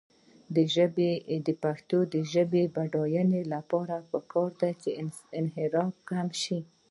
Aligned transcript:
د 0.55 1.47
پښتو 1.63 1.97
ژبې 2.33 2.63
د 2.67 2.71
بډاینې 2.75 3.41
لپاره 3.53 3.95
پکار 4.11 4.49
ده 4.61 4.69
چې 4.81 4.89
انحراف 5.39 5.93
کم 6.09 6.27
شي. 6.41 6.59